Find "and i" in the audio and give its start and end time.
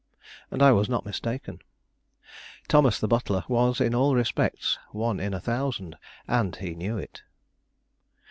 0.49-0.71